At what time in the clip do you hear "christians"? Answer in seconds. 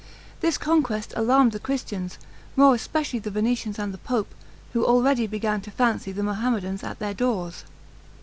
1.59-2.17